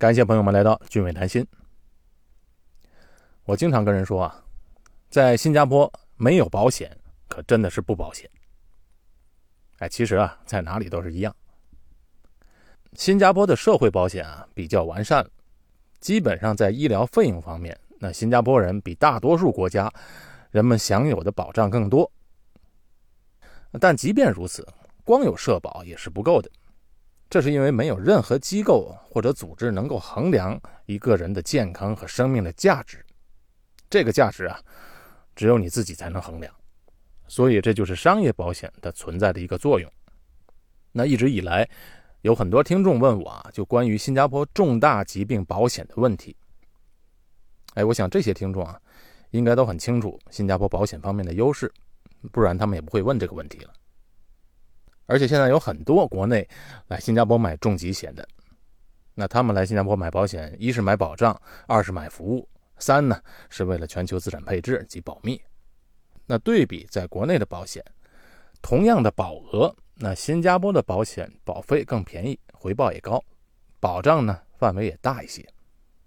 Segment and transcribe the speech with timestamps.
[0.00, 1.46] 感谢朋友们来到俊伟谈心。
[3.44, 4.42] 我经常跟人说啊，
[5.10, 6.96] 在新加坡没有保险，
[7.28, 8.26] 可真的是不保险。
[9.76, 11.36] 哎，其实啊，在哪里都是一样。
[12.94, 15.28] 新加坡的社会保险啊比较完善，
[16.00, 19.92] 基本上在医疗费用方面，那新加坡人比大多数国家
[20.50, 22.10] 人们享有的保障更多。
[23.78, 24.66] 但即便如此，
[25.04, 26.50] 光有社保也是不够的。
[27.30, 33.06] 这是因为没有任何机构或者组织能够衡量一个人的健康和生命的价值，
[33.88, 34.60] 这个价值啊，
[35.36, 36.52] 只有你自己才能衡量，
[37.28, 39.88] 所以这就是商业保险的存在的一个作用。
[40.90, 41.70] 那一直以来，
[42.22, 46.36] 有很多听众问我啊，就关于新加坡重大疾病保险的问题。
[47.74, 48.76] 哎，我想这些听众啊，
[49.30, 51.72] 应该都很清楚新加坡保险方面的优势，
[52.32, 53.72] 不然他们也不会问这个问题了。
[55.10, 56.48] 而且现在有很多国内
[56.86, 58.24] 来新加坡买重疾险的，
[59.12, 65.42] 那他们来新加坡买保险，一是买保障，二是买服务，三呢是为了全球资产配置及保密。
[66.26, 67.84] 那对比在国内的保险，
[68.62, 73.20] 同样的保额，那新加坡的保险保费更便宜，回报也高，
[73.80, 75.44] 保障呢范围也大一些，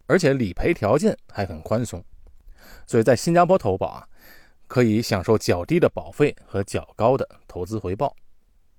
[0.05, 2.01] 而且理赔条件还很宽松，
[2.87, 4.07] 所以在新加坡投保啊，
[4.65, 8.15] 可以享受较低的保费和较高的投资回报。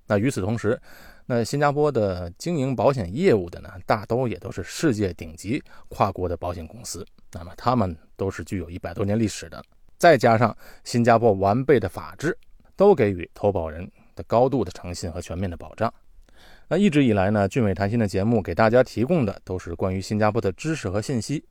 [0.07, 0.79] 那与此同时，
[1.25, 7.05] 那新加坡的经营保险业务的呢，大都也都是世界顶级跨国的保险公司。
[7.33, 9.63] 那么他们都是具有一百多年历史的，
[9.97, 12.37] 再加上新加坡完备的法制，
[12.75, 15.91] 都给予投保人的高度的诚信和全面的保障。
[16.67, 21.43] 那一直以来呢，俊伟谈心的节目给大家提供的都是关于新加坡的知识和信息。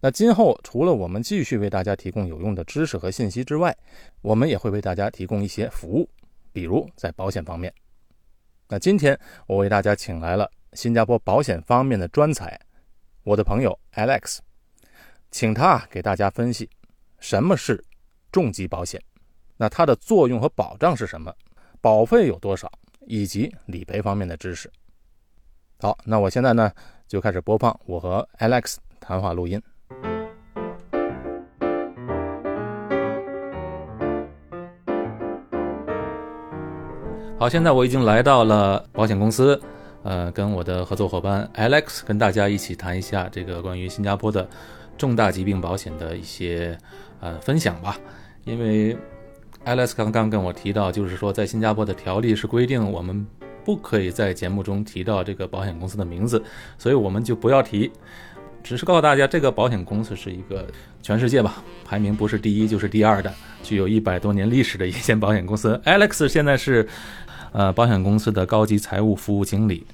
[0.00, 3.76] 那今后除了我们继续为大家提供有用的知识和信息之外，
[4.20, 6.08] 我们也会为大家提供一些服务，
[6.52, 7.72] 比如在保险方面。
[8.72, 12.58] 那今天我为大家请来了新加坡保险方面的专才，
[13.22, 14.38] 我的朋友 Alex，
[15.30, 16.70] 请他给大家分析
[17.18, 17.84] 什么是
[18.32, 18.98] 重疾保险，
[19.58, 21.30] 那它的作用和保障是什么，
[21.82, 24.72] 保费有多少，以及理赔方面的知识。
[25.78, 26.72] 好，那我现在呢
[27.06, 29.62] 就开始播放我和 Alex 谈话录音。
[37.42, 39.60] 好，现在我已经来到了保险公司，
[40.04, 44.48] 呃，跟我的合作伙伴 Alex 跟大家一起谈一下这个关于新加坡的
[44.96, 46.78] 重大疾病保险的一些
[47.18, 47.98] 呃分享吧。
[48.44, 48.96] 因为
[49.64, 53.26] Alex 刚刚跟我提到，就是说在新加坡的条例是规定我们
[53.64, 56.40] 不可以在节目中提到这个保险公司的名字，
[56.78, 57.90] 所以我们就不要提，
[58.62, 60.64] 只是告诉大家这个保险公司是一个
[61.02, 65.76] 全世界吧排名不是第一就是第二的，具有一百多年历史的一间保险公司。
[65.84, 66.88] Alex 现在是。
[67.52, 69.86] 呃，保险公司的高级财务服务经理。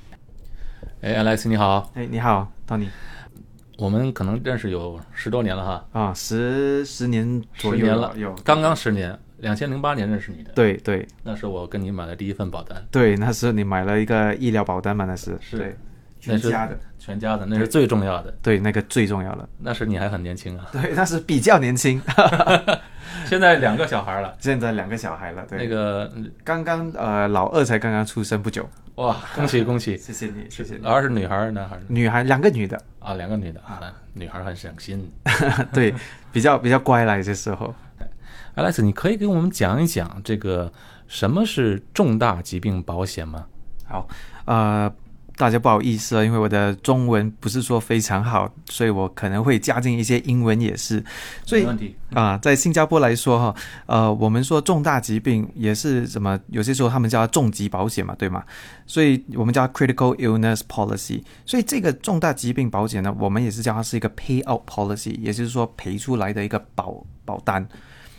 [1.01, 1.91] 哎，Alex，你好。
[1.95, 2.87] 哎，你好，Tony。
[3.79, 5.87] 我们可能认识有十多年了哈。
[5.93, 9.19] 啊，十十年左右了，有刚刚十年。
[9.39, 10.53] 两千零八年认识你的。
[10.53, 11.07] 对对。
[11.25, 12.81] 那是我跟你买的第一份保单。
[12.93, 15.05] 对，那是你买了一个医疗保单嘛？
[15.05, 15.37] 那是。
[15.41, 15.77] 是。
[16.21, 16.79] 全家的。
[17.09, 18.31] 全家的，那是最重要的。
[18.43, 19.49] 对，那个最重要的。
[19.59, 20.67] 那时你还很年轻啊。
[20.71, 21.99] 对，那是比较年轻。
[23.25, 24.37] 现在两个小孩了。
[24.39, 25.43] 现在两个小孩了。
[25.49, 25.59] 对。
[25.59, 26.13] 那个
[26.45, 28.69] 刚刚呃，老二才刚刚出生不久。
[28.97, 29.97] 哇，恭喜 恭喜！
[29.97, 30.81] 谢谢你，谢谢你。
[30.83, 31.79] 老二是女孩男孩？
[31.89, 32.79] 女孩，两个女的。
[32.99, 33.81] 啊，两个女的啊，
[34.13, 35.11] 女孩很省心。
[35.73, 35.95] 对，
[36.31, 37.75] 比较比较乖了，有些时候。
[38.55, 40.71] Alex，你可以给我们讲一讲这个
[41.07, 43.47] 什么是重大疾病保险吗？
[43.87, 44.07] 好，
[44.45, 44.93] 呃。
[45.39, 51.03] 大家不好意思啊，因为我的中文不是说非常好，所以我可能会加进一些英文也是。
[51.47, 51.65] 所以
[52.13, 53.55] 啊，在新加坡来说哈，
[53.87, 56.37] 呃，我们说重大疾病也是什么？
[56.49, 58.43] 有些时候他们叫重疾保险嘛，对吗？
[58.85, 61.23] 所以我们叫 critical illness policy。
[61.47, 67.65] 所以这个重大疾病保险呢，我们也是叫它是一个 payout policy，也就是说赔出来的一个保保单。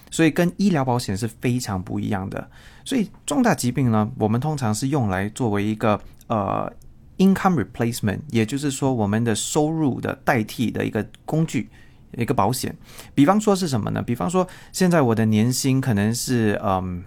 [0.09, 2.49] 所以跟医疗保险是非常不一样的。
[2.85, 6.71] 所以重大疾病呢，我们通常是用来作为一个呃。
[7.19, 11.69] Income replacement，也就是说，我们的收入的代替的一个工具，
[12.15, 12.73] 一个保险。
[13.13, 14.01] 比方说是什么呢？
[14.01, 17.03] 比方说，现在我的年薪可能是嗯，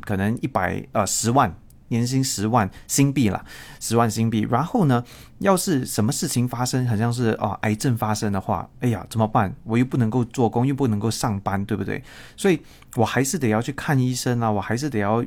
[0.00, 1.54] 可能一百呃十万，
[1.86, 3.44] 年薪十万新币了，
[3.78, 4.44] 十万新币。
[4.50, 5.04] 然后呢，
[5.38, 9.54] 要是什么事情发生，好像是哦癌症发生的话，哎呀怎么办？
[9.62, 12.02] 我又不能够做工，又不能够上班，对不对？
[12.36, 12.60] 所以
[12.96, 15.24] 我还是得要去看医生啊，我还是得要。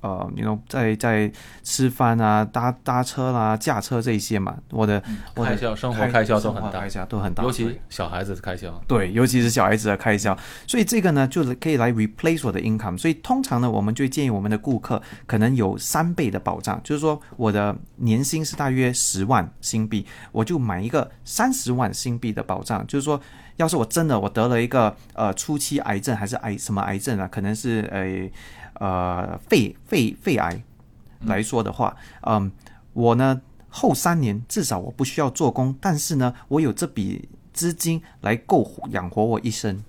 [0.00, 1.30] 呃，你 know 在在
[1.62, 5.02] 吃饭啊、搭搭车啦、驾车这一些嘛，我的
[5.34, 8.72] 我的开销、生活开销都很大，开销都很大，尤其小孩子的开销。
[8.88, 10.36] 对，尤其是小孩子的开销，
[10.66, 12.96] 所以这个呢，就是可以来 replace 我的 income。
[12.96, 23.20] 所以通常呢，我们就建议我们的顾客可能有三倍的保障，就是说我的年薪是大约十万新币，我就买一个三十万新币的保障，就是说，
[23.56, 28.30] 要是我真的我得了一个呃初期癌症还是癌什么癌症啊，可能是呃。
[28.80, 30.62] 呃，肺肺肺癌
[31.26, 32.50] 来说的话，嗯，
[32.94, 33.38] 我呢
[33.68, 39.84] 后三年至少我不需要做工，但是呢，我有这笔资金来够养活我一生。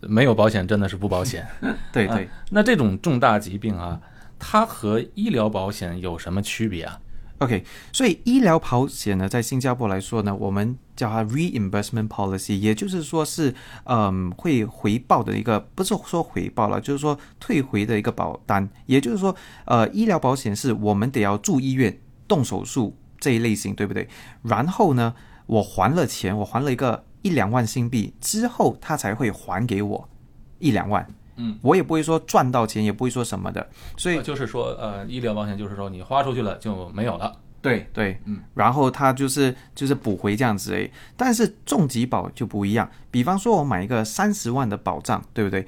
[0.00, 1.46] 没有保险真的是不保险。
[1.92, 4.00] 对对，那这种重大疾病啊，
[4.40, 6.98] 它和医疗保险有什么区别啊
[7.38, 13.54] ？OK，所以医疗保险呢，在新加坡来说呢，我们叫它 reimbursement policy，也就是说是，
[13.84, 18.68] 嗯，会回报的一个，不是说回报了，就是说退回的一个保单。
[18.84, 21.98] 也就是说，呃，医疗保险是我们得要住医院、
[22.28, 24.06] 动手术这一类型，对不对？
[24.42, 25.14] 然后呢，
[25.46, 30.06] 我还了钱，我还了一个一两万新币之后，他才会还给我
[30.58, 31.06] 一两万。
[31.36, 33.66] 嗯，我也不会说赚到钱，也不会说什么的，
[33.96, 37.34] 所以就是说，呃，医疗保险就是说你花出去了就没有了。
[37.62, 40.90] 对对，嗯，然后它就是就是补回这样子诶。
[41.16, 45.66] 但是重疾保就不一样，比方说我买一个三十万的保障，对不对？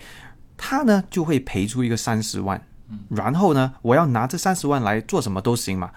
[0.56, 5.90] 他呢就会赔出一个三十万，嗯，然后呢，我要拿这三十万来做什么都行嘛。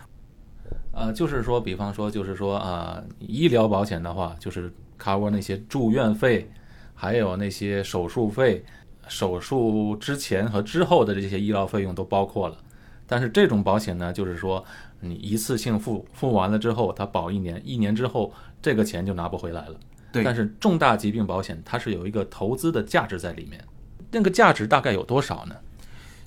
[0.92, 6.50] 呃，就是说，比方说，就是说啊，医疗保险的话，就是 cover 那些住院费，
[6.94, 8.64] 还有那些手术费。
[9.08, 12.58] 手术之前和之后的这些医疗费用都包括了，
[13.06, 14.66] 但是这种保险呢，就是说
[15.08, 19.76] 你一次性付付完了之后，它保一年，一年之后这个钱就拿不回来了。
[20.12, 20.24] 对。
[20.24, 23.64] 但是重大疾病保险它是有一个投资的价值在里面，
[24.12, 25.56] 那个价值大概有多少呢？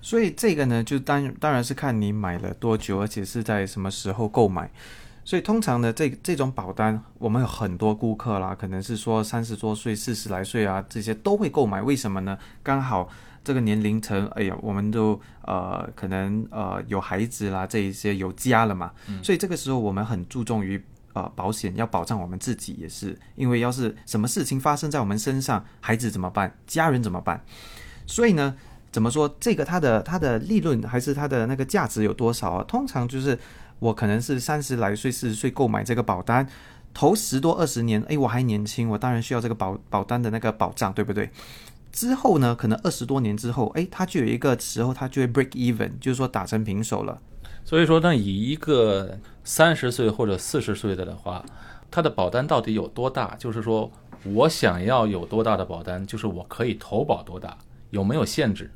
[0.00, 4.70] 所以这个呢，就当当然是看你买了多久，而且是在什么时候购买。
[5.24, 11.82] 所以通常呢，这这种保单，我们有很多顾客啦，可能是说三十多岁、四十来岁啊，这些都会购买。
[11.82, 12.38] 为什么呢？
[12.62, 13.10] 刚好
[13.48, 18.92] 这个年龄层，哎呀，我们都呃可能呃有孩子啦，这一些有家了嘛。
[19.22, 20.78] 所以这个时候我们很注重于
[21.14, 26.54] 呃保险，要保障我们自己也是，因为要是什么事情发生在我们身上，孩子怎么办？
[26.66, 27.42] 家人怎么办？
[28.06, 28.54] 所以呢，
[28.92, 32.64] 怎么说这个它的它的利润还是它的那个价值有多少啊？
[32.64, 33.38] 通常就是。
[33.80, 36.44] 我可能是三十来岁、四十岁购买这个保单，
[36.92, 41.30] 头十多二十年，哎，我还年轻，我当然需要这个保保单的那个保障，对不对？
[41.92, 47.20] 之后呢，可能二十多年之后，哎，它就有一个时候，它就会 break even，就是说打成平手了。
[47.64, 51.44] 所以说，那以一个三十岁或者四十岁的的话，
[51.90, 53.34] 它的保单到底有多大？
[53.38, 53.90] 就是说
[54.24, 57.56] 我想要有多大的保单，就是我可以投保多大，
[57.90, 58.70] 有没有限制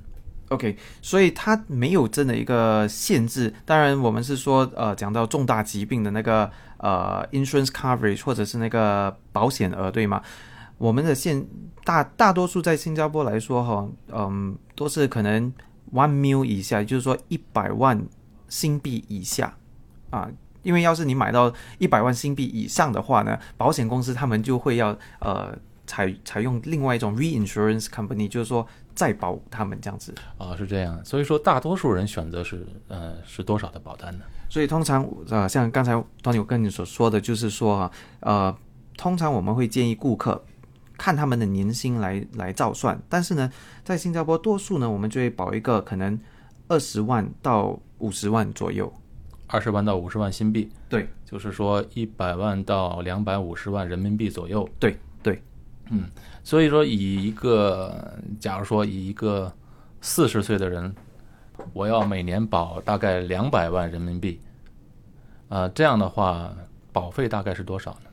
[0.48, 3.54] ？OK，所以它没有真的一个限制。
[3.64, 10.22] 当然，我们是说，呃，讲到重大疾病的那个呃 insurance coverage 或者是那个保险额，对吗？
[10.82, 11.46] 我们的现
[11.84, 15.52] 大大多数在新加坡来说，哈，嗯，都是可能
[15.92, 18.04] one mil 以下，就是说一百万
[18.48, 19.56] 新币以下
[20.10, 20.28] 啊。
[20.64, 25.56] 因为要是你买到一百万新币以上的话呢，保险公司他们就会要呃
[25.86, 28.66] 采采用另外一种 reinsurance company，就是说。
[28.94, 31.02] 再保他们这样子啊，是这样。
[31.02, 34.24] 所以说，大多数人选择是呃是多少的保单呢？
[34.50, 37.90] 所以通常呃，像刚才当我跟你所说的，就是说啊，
[38.20, 38.54] 呃，
[38.98, 40.44] 通常我们会建议顾客
[41.02, 42.96] 看他们的年薪来来照算。
[43.08, 43.50] 但是呢，
[43.82, 46.16] 在新加坡，多数呢，我们就会保一个可能
[46.68, 48.92] 二十万到五十万左右，
[49.48, 50.70] 二十万到五十万新币。
[50.88, 54.68] 对，就是说一百万到两百五十万人民币左右。
[54.78, 55.42] 对对，
[55.90, 56.04] 嗯。
[56.44, 59.52] 所以说，以一个假如说以一个
[60.00, 60.94] 四十岁的人，
[61.72, 64.40] 我要每年保大概两百万人民币，
[65.48, 66.52] 呃，这样的话，
[66.92, 68.10] 保费大概是多少呢？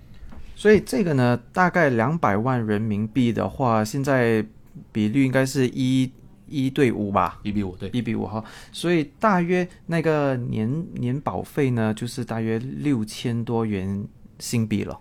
[0.60, 4.46] 所以这个呢，大概两百万人民币的话，现在
[4.92, 6.12] 比率应该是一
[6.50, 7.40] 一对五吧？
[7.44, 8.44] 一比五，对，一比五哈。
[8.74, 14.06] 所以大约那个年年保费呢，就是大约六千多元
[14.38, 15.00] 新币了。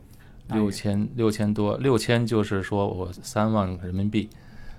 [0.51, 4.31] 六千六千多，六千就是说我三万人民币，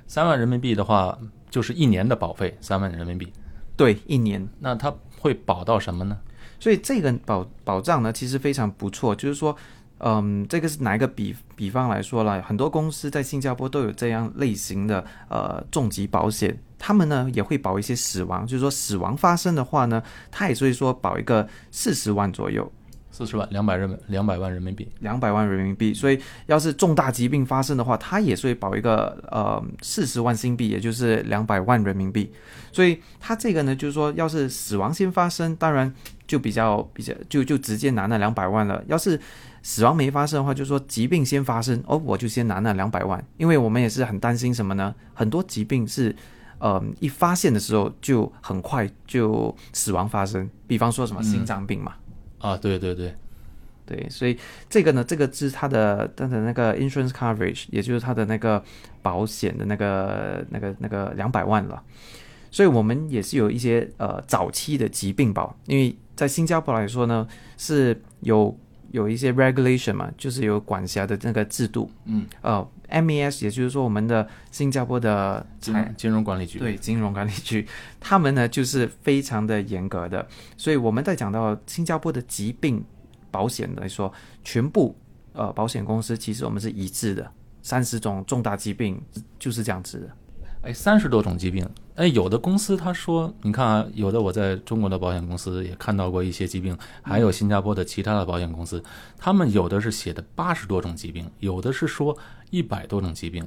[0.08, 1.20] 三万人民币的话
[1.50, 3.28] 就是一年的保费，三万人民币。
[3.76, 4.48] 对，一年。
[4.62, 6.18] 那它会保到什么呢？
[6.58, 9.14] 所以这个保保障呢，其实非常不错。
[9.14, 9.56] 就是说，
[10.00, 20.02] 嗯，这个是拿一个比比方来说了，很多公司在新加坡都有这样类型的呃重疾保险，他们呢也会保一些死亡，就是说死亡发生的话呢，
[20.32, 22.72] 他也会说保一个四十万左右。
[23.12, 25.94] 四十万，两百人两百万人民币，两百万人民币。
[25.94, 32.32] 所以要是重大疾病发生的话，他也是会保一个呃四十万新币，也就是两百万人民币。
[32.72, 35.94] 所以他这个呢，就是说，要是死亡先发生，当然
[36.28, 38.82] 就比较比较就就直接拿那两百万了。
[38.88, 39.20] 要是
[39.70, 44.96] 死亡没发生的话，就说疾病先发生，哦，我就先拿那两百万，因为我们也是很担心什么呢？
[45.14, 46.16] 很多疾病是。
[46.62, 51.94] 呃，一发现的时候就很快就死亡发生，比方说什么心脏病嘛。
[52.40, 53.16] 啊，对对对，
[53.86, 54.38] 对，所以
[54.70, 58.62] 这个呢，这个是它的它的那个 insurance coverage，也就是它的那个
[59.02, 61.82] 保险的那个那个那个两百万了。
[62.52, 68.54] 所以我们也是有一些呃早期的疾病保，因为在新加坡来说呢是有。
[68.92, 71.92] 有一些 regulation 嘛，就是有管辖的那个制度。
[72.06, 77.68] 嗯，呃，MES，也就是说我们的新加坡的金金融管理局，对，金融管理局，
[78.00, 80.28] 他们呢就是非常的严格的。
[80.58, 82.84] 所以我们在讲到新加坡的疾病
[83.32, 84.12] 保险来说，
[84.44, 84.96] 全部
[85.34, 87.32] 呃保险公司其实我们是一致的，
[87.62, 89.02] 三十种重大疾病
[89.38, 90.10] 就是这样子的。
[90.62, 91.68] 哎，三十多种疾病。
[91.96, 98.84] 哎，有的公司他说，你看啊，有的我在中国的保险公司也看到过一些疾病，还有新加坡的其他的保险公司，
[99.18, 102.18] 他们有的是写的八十多种疾病，有的是说
[102.50, 103.46] 一百多种疾病。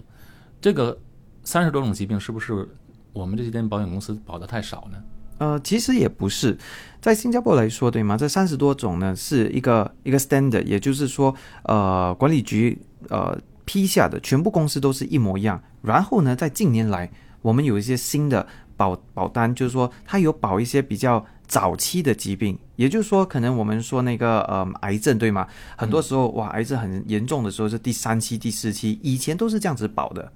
[0.60, 0.98] 这个
[1.44, 2.66] 三十多种疾病是不是
[3.12, 5.02] 我们这些间保险公司保的太少呢？
[5.38, 6.56] 呃，其实也不是，
[7.00, 8.16] 在新加坡来说，对吗？
[8.16, 13.38] 这三十多种呢是一个一个 standard，也就是说，呃，管理局呃。
[13.72, 15.62] 批下的全部公司都是一模一样。
[15.80, 17.10] 然后呢，在近年来，
[17.40, 25.48] 我们有一些新的保保单，就是说它有保一些比较早期的疾病，也就是说，可能我们说那个呃癌症，对吗？
[25.74, 30.30] 很多时候哇，癌症很严重的时候是第三期、第四期，以前都是这样子保的。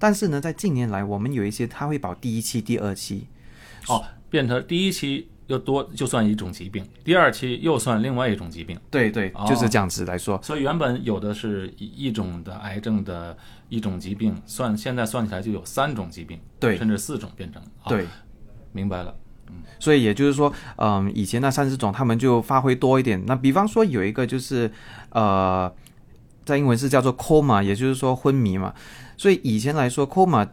[0.00, 3.28] 但是呢，在近年来，我们有一些它会保第一期、第二期，
[3.86, 5.28] 哦，变成第一期。
[5.48, 8.78] 又多就算一种疾病，第二期又算另外一种疾病。
[8.90, 10.40] 对对，就是这样子来说。
[10.42, 13.36] 所以原本有的是一种的癌症的
[13.68, 17.60] 一种疾病，算现在算起来就有三种疾病，对，甚至四种变成。
[17.86, 18.06] 对，
[18.72, 19.14] 明白了。
[19.48, 23.22] 嗯，所以也就是说，嗯，以前那三十种他们就发挥多一点。
[23.26, 24.70] 那比方说有一个就是
[25.10, 25.70] 呃，
[26.44, 28.72] 在英文是叫做 coma，也就是说昏迷嘛。
[29.16, 30.48] 所以以前来说 coma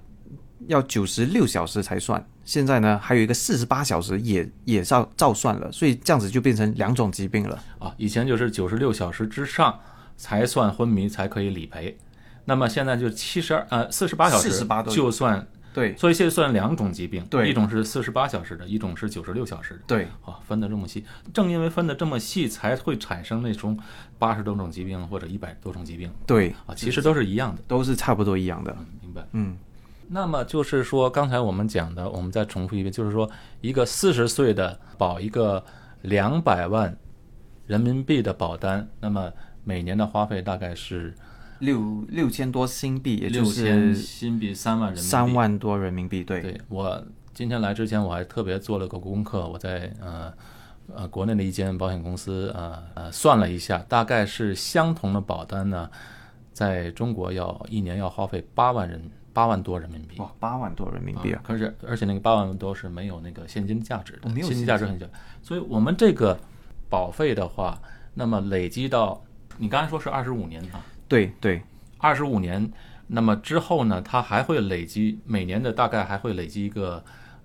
[0.68, 2.28] 要九十六小时才算。
[2.50, 7.64] 现在呢，还有一个四十八小时也也照照算了，所以这样子就变成两种疾病了。
[7.78, 7.94] 啊。
[7.96, 9.80] 以前就是九十六小时之上
[10.18, 11.96] 才算昏迷才可以理赔，
[12.46, 23.78] 那么现在就七十二呃四十八小时就算对，所以现在算两种疾病，对，一种是四十八小时的，一种是九十六小时的，对，啊，分得这么细，正因为分得这么细，才会产生那种
[24.18, 26.50] 八十多种疾病或者一百多种疾病，对。
[26.66, 29.56] 啊，其实都是一样的，都是差不多一样的，明白，嗯。
[30.12, 33.30] 那么就是说，刚才我们讲的，我们再重复一遍，就是说，
[33.62, 35.64] 一个四十岁的保一个
[36.02, 36.98] 两百万
[37.68, 39.32] 人民币的保单，那么
[39.64, 41.14] 每年的花费大概是
[41.60, 46.24] 六六千多新币，也就是新币三万人民币，三万多人民币。
[46.24, 50.34] 对，对我今天来之前，我还特别做了个功课，我在呃
[50.96, 55.88] 呃国内的一间保险公司呃呃算了一下，大概是相同的保单呢，
[56.52, 59.00] 在中国要一年要花费八万人。
[59.40, 61.42] 八万多人民币哇，八万多人民币啊！
[61.42, 65.06] 可是，而且那个八万多是没有那个现金价值的，现金价值很小。
[65.42, 66.38] 所以，我们这个
[66.90, 67.80] 保费的话，
[68.16, 69.24] 那么累积到
[69.58, 70.84] 你刚才说是二十五年啊？
[71.08, 71.62] 对对，
[72.00, 72.70] 二十五年。
[73.08, 77.02] 那么之后呢，它还会累积，每年的大概还会累积一个。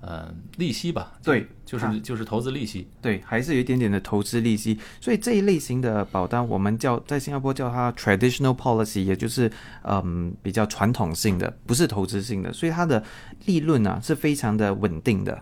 [0.06, 4.78] 呃，利息吧，对，就是就是投资利息，对，还是有一点点的投资利息。
[5.00, 9.50] 所以这一类型的保单，我们叫在新加坡叫它 traditional policy，也就是
[9.84, 13.02] 嗯比较传统性的，不是投资性的，所以它的
[13.46, 15.40] 利润呢是非常的稳定的。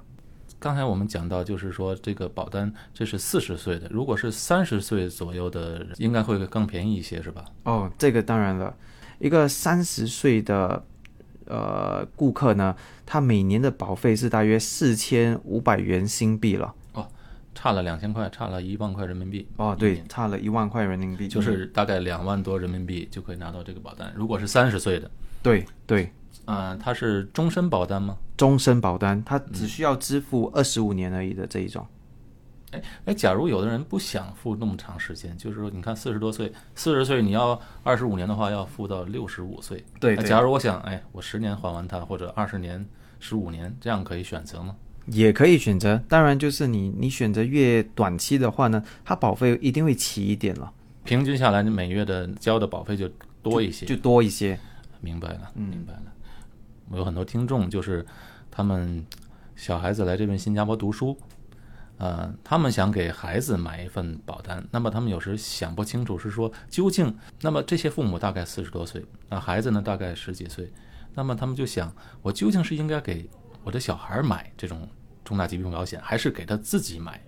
[0.61, 7.45] 刚才我们讲到，就是说这个保单这是四十岁的，如果是三十岁左右的人，应该会更便宜一些，是吧？
[7.65, 8.73] 哦，这个当然了，
[9.19, 10.85] 一个三十岁的。
[11.53, 16.75] 呃，顾客呢，他每年的保费是大约四千五百元新币了。
[16.95, 17.07] 哦，
[17.55, 19.47] 差了两千块，差了一万块人民币。
[19.59, 24.11] 哦，对，差了一万块人民币，就是大概两万多人民币就可以拿到这个保单。
[24.17, 25.11] 如果是三十岁的，
[25.43, 26.11] 对对，
[26.47, 28.17] 嗯，它是终身保单吗？
[28.35, 31.87] 终身保单，它只需要支付二十五年而已的这一种。
[32.73, 39.85] 哎哎，假如有的人不想付那么长时间，就是说，你看四十多岁，四十岁你要二十五年的话，要付到六十五岁。
[40.01, 42.85] 对，假如我想，哎，我十年还完它，或者二十年、
[43.21, 44.75] 十五年，这样可以选择吗？
[45.07, 50.73] 也可以选择，当然就是你你选择越短期的话呢，它保费一定会起一点了。
[51.05, 53.09] 平均下来，你每月的交的保费就
[53.43, 54.59] 多一些，就多一些。
[55.01, 56.03] 明白了，明白了。
[56.89, 58.07] 我有很多听众，就是
[58.51, 59.05] 他们
[59.57, 61.19] 小孩子来这边新加坡读书。
[62.03, 70.69] 呃，他们想给孩子买一份保单，那么他们有时想不清楚是说究竟，那么这些父母大概四十多岁，那孩子呢大概十几岁，
[71.15, 73.31] 那么他们就想，我究竟是应该给
[73.63, 74.89] 我的小孩买这种
[75.25, 77.23] 重大疾病保险，还是给他自己买，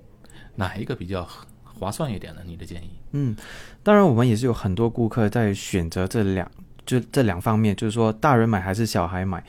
[0.56, 1.24] 哪一个比较
[1.62, 2.40] 划算一点呢？
[2.44, 2.90] 你的建议？
[3.12, 3.36] 嗯，
[3.84, 6.50] 当然我们也是有很多顾客在选择这两
[6.84, 9.44] 就这两方面，就是说大人买还是小孩买，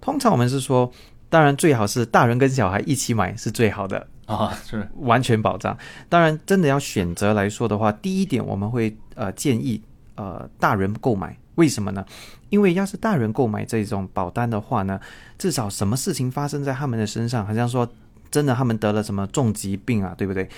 [0.00, 0.92] 通常我们是说。
[1.28, 5.76] 当然，最好是大人跟小孩一起买是最好的啊，是完全保障。
[6.08, 9.80] 当然，真的要选择来说的话，第一点我们会呃建议
[10.16, 12.04] 呃大人购买，为什么呢？
[12.50, 15.00] 因为要是大人购买这种保单的话呢，
[15.38, 17.88] 至少什么事情发生在他们的身上，好像说
[18.30, 20.48] 真的他们得了什么重疾病啊，对不对？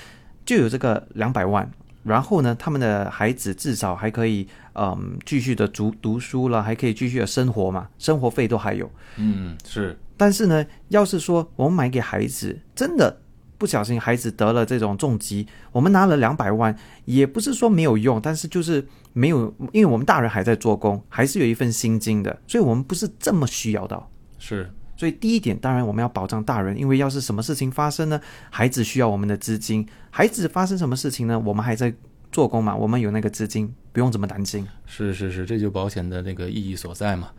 [0.45, 1.71] 就有这个两百万，
[2.05, 8.91] 然后呢，他们的孩子至少还可以嗯继续的读读书了，还可以继续的生活嘛，生活费都还有。
[9.17, 9.99] 嗯，是。
[10.17, 13.15] 但是呢，要是说我们买给孩子，真的
[13.59, 16.75] 不小心孩子得了这种重疾，我们拿了两百万，
[17.05, 24.09] 也不是说没有用，但是就是没有，因为我们大人还在做工，还是有一份薪金的，所以我们不是这么需要到。
[24.38, 31.93] 是，所以第一点，当然我们要保障大人，因为要是什么事情发生呢，孩子需要我们的资金，孩子发生什么事情呢，我们还在
[32.31, 34.65] 做工嘛，我们有那个资金，不用这么担心。
[34.87, 37.31] 是是是，这就保险的那个意义所在嘛。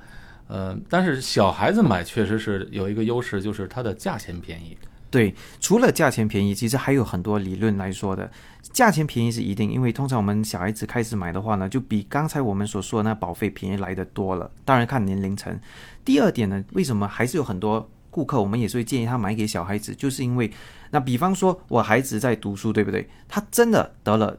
[0.47, 4.77] 呃，但是小孩子买确实是有一个优势，就是它的价钱便宜。
[5.11, 8.29] 对，除了价钱便宜，其实还有很多理论来说的。
[8.71, 14.51] 价钱便宜是一定，因为通常我们小孩子开始买的话呢，就比刚才我们所说的那保费便宜来的多了。
[14.63, 15.59] 当然看年龄层。
[16.05, 20.51] 第二点呢，为什么还是有很多顾客，我们也是会建议他买给小孩子，就是因为
[20.91, 23.09] 那比方说我孩子在读书，对不对？
[23.27, 24.37] 他真的得了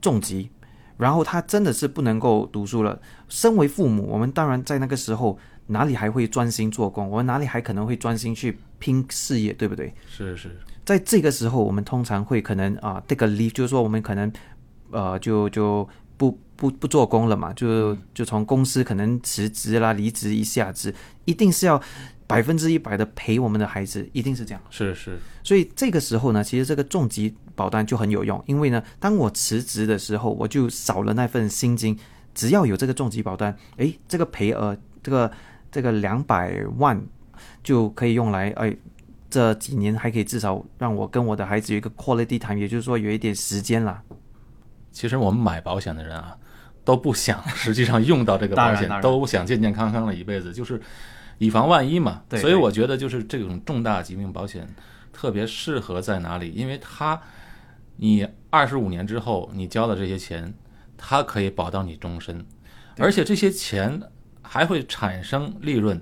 [0.00, 0.50] 重疾。
[0.98, 3.00] 然后他真的是不能够读书了。
[3.28, 7.08] 身为父母，我们当然在那个时候哪里还会专心做工？
[7.10, 9.92] 我们哪里还可能会专心去拼事业，对不对？
[10.06, 14.32] 是是，在这个时候，我们通常会可能啊，take a leave，就是说我们可能
[14.90, 21.82] 呃就就不不不做工了嘛，就就从公司可能辞职啦、离职一下子，一定是要。
[22.24, 24.62] 百分之一百的陪我们的孩子，一定是这样。
[24.70, 31.98] 是是，所以这个时候呢，其实这个重疾保单就很有用，因为呢，当我辞职的时候，我就少了那份薪金。
[32.32, 35.30] 只要有这个重疾保单，诶，这个赔额，这个
[35.72, 37.02] 这个两百万
[37.64, 38.76] 就可以用来，哎，
[39.28, 44.00] 这几年还可以至少让我跟我的孩子有一个 quality time，也就是说有一点时间了。
[44.92, 46.36] 其实我们买保险的人啊，
[46.84, 50.80] 都不想实际上用到这个保险，都想健健康康的一辈子，就是。
[51.38, 54.68] 以防万一嘛，所以我觉得就是这种重大疾病保险
[55.12, 56.52] 特别适合在哪里？
[56.52, 57.20] 因为它，
[57.96, 60.54] 你二十五年之后你交的这些钱，
[60.96, 62.46] 它可以保到你终身，
[62.96, 64.00] 而且这些钱
[64.42, 66.00] 还会产生利润，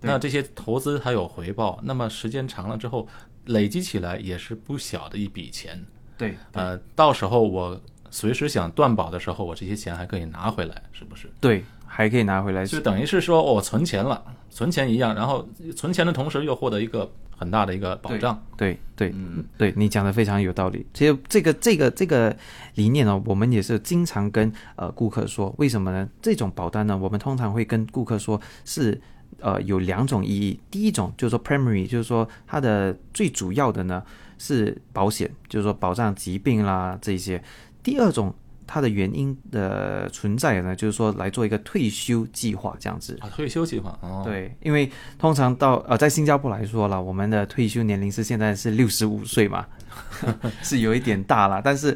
[0.00, 3.06] 那这些投资还有回报，那么时间长了之后
[3.46, 5.80] 累积起来也是不小的一笔钱。
[6.16, 11.30] 对，呃，到时候我随时想断保的时候，我这些钱还可以拿回来，是不是？
[11.40, 11.64] 对。
[11.94, 18.42] 还可以拿回来，就等于是说我存钱了，存钱一样，然后存钱的同时又获得一个很大的一个保障。
[18.56, 20.86] 对对，嗯，对你讲的非常有道理。
[20.94, 22.34] 其实这个这个这个
[22.76, 26.08] 理念呢，我们也是经常跟呃顾客说，为什么呢？
[26.22, 28.98] 这种保单呢，我们通常会跟顾客说是
[29.40, 30.58] 呃有两种意义。
[30.70, 34.02] 第一种就是说 primary，就是说它的最主要的呢
[34.38, 37.44] 是保险，就是说保障疾病啦这些。
[37.82, 38.34] 第二种。
[38.72, 43.18] 它的原因的存在呢，就是说来做一个退休计划这样子。
[43.20, 49.66] 啊，退休计划哦，对，因为通常到呃，在新加坡来说了，我们的退休年龄是现在是六十五岁嘛，
[50.64, 51.94] 是有一点大了，但是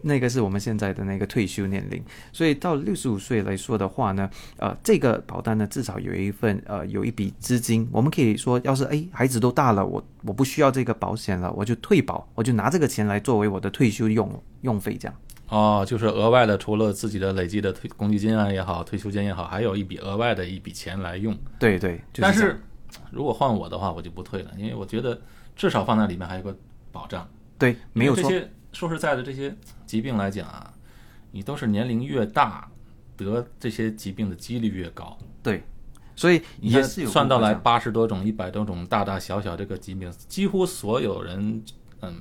[0.00, 15.14] 那个是我们现在的那个退休年龄，所以到六十五岁来说的话呢，呃，这个保单呢至少有一份呃有一笔资金，我们可以说，要是哎孩子都大了，我我不需要这个保险了，我就退保，我就拿这个钱来作为我的退休用用费这样。
[15.48, 21.36] 哦，就是额外的，除了自己的累积的退公积金啊也好，退休金也好，还有一笔额外的一笔钱来用。
[21.58, 22.58] 对对，但是
[23.10, 25.20] 如果换我的话，我就不退了，因为我觉得
[25.54, 26.56] 至少放在里面还有个
[26.90, 27.28] 保障。
[27.58, 28.22] 对，没有错。
[28.22, 29.54] 这些说实在的，这些
[29.86, 30.72] 疾病来讲啊，
[31.30, 32.66] 你都是年龄越大，
[33.16, 35.16] 得这些疾病的几率越高。
[35.42, 35.62] 对，
[36.16, 41.62] 所以你算到来八十多种、一百多种大大小小这个疾病，几乎所有人，
[42.00, 42.14] 嗯。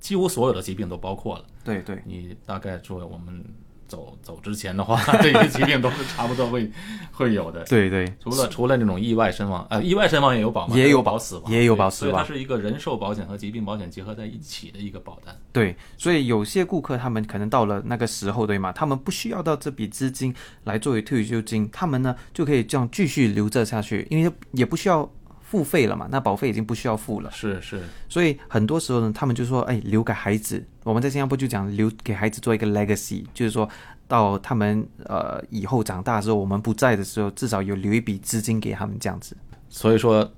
[0.00, 1.44] 几乎所有的疾病都包括了。
[1.74, 3.44] 对对，你大概说我们
[3.86, 6.70] 走走之前的话， 这些疾病都是差不多会
[7.10, 7.64] 会有的。
[7.64, 10.76] 对对，除了除了那种意外身亡，呃，意外身亡也有保吗？
[10.76, 12.12] 也有保死亡，也有保死亡。
[12.12, 15.34] 所以它是一个人寿保险和疾病保险结合在一起的一个保单。
[15.52, 18.72] 对，所以有些顾客他们可能到了那个时候，对吗？
[18.72, 25.10] 他们不需要到这笔资金来作为退休金，他们呢就可以这样继续留着下去，因为也不需要。
[25.50, 27.30] 付费了嘛，那保费已经不需要付了。
[27.30, 30.62] 是是，所以很多时候呢，他们就说，哎，留给孩子。
[30.84, 33.66] 我们在新加坡就讲留给孩子做一个 legacy，就是说
[34.06, 39.34] 到他们呃以后长大之后，我们不在的时候，至少有留一笔资金给他们这样子。
[39.70, 40.30] 所以说，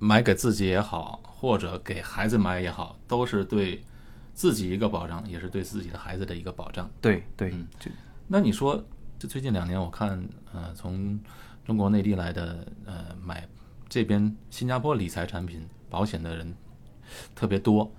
[0.00, 3.80] 买给自己也好，或者给孩子买也好，都是对
[4.34, 6.90] 自己一个保障，也是对自己的孩子的一个保障。
[7.00, 7.68] 对对，嗯，
[8.26, 8.82] 那你说，
[9.16, 10.20] 这最近两年我看，
[10.52, 11.20] 呃，从
[11.64, 13.46] 中国内地来的，呃，买。
[13.90, 16.54] 这边新加坡理财产品保险的人
[17.34, 17.92] 特别多，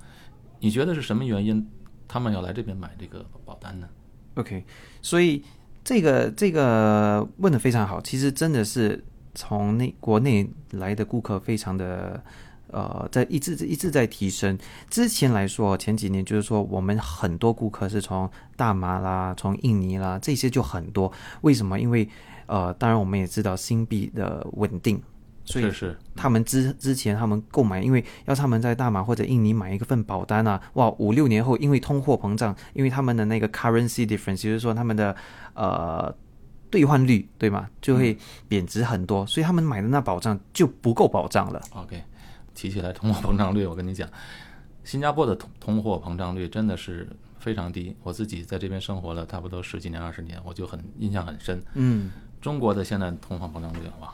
[0.59, 1.69] 你觉得是什么原因
[2.07, 3.87] 他们要来这边买这个保单呢
[4.35, 4.63] ？OK，
[5.01, 5.43] 所以
[5.83, 9.03] 这个这个问的非常好，其实真的是
[9.35, 12.23] 从内国内来的顾客非常的
[12.67, 14.57] 呃，在一直一直在提升。
[14.89, 21.11] 之前来说，前几年就是说我们很多顾客是从大马啦、从印尼啦这些就很多。
[21.41, 21.77] 为什么？
[21.77, 22.07] 因为
[22.45, 25.01] 呃，当然我们也知道新币的稳定。
[25.51, 35.15] 所以是他们之之前他们购买，因为要他们在大马或者印尼买一个份保单啊，哇，五六年后因为通货膨胀，因为他们的那个 currency difference，就是说他们的
[35.53, 36.13] 呃
[36.69, 41.61] 兑换率对吗，就会贬值很多，所以他们买的那保障就不够保障了。
[41.75, 42.01] OK，
[42.55, 44.07] 提起来通货膨胀率，我跟你讲，
[44.83, 47.07] 新加坡的通通货膨胀率真的是
[47.39, 47.95] 非常低。
[48.03, 51.61] 我自己在这边生活了差不多十几年、二十年，我就很印象很深。
[51.73, 54.13] 嗯，中国的现在通货膨胀率哇。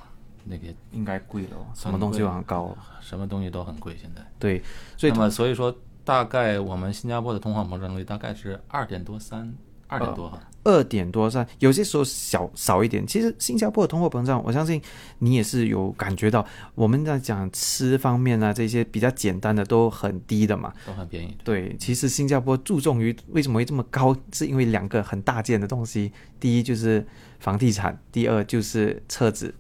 [0.49, 3.95] 那个应该贵了，什么东西都很高，什么东西都很贵。
[3.99, 4.61] 现在对，
[4.97, 9.53] 所以那么所以说，大概我们新加坡的通货膨胀率大概是二点多三，
[9.87, 13.05] 二点多哈，二点多三，有些时候小少一点。
[13.05, 14.81] 其实新加坡的通货膨胀，我相信
[15.19, 16.45] 你也是有感觉到。
[16.75, 21.35] 我们在讲吃方面啊，这些比较简单的都很低的嘛，都很便宜。
[21.43, 27.05] 对，其实新加坡注重于为什么会这么高，是因为两个很大件的东西，第一就是
[27.39, 29.53] 房地产，第二就是车子。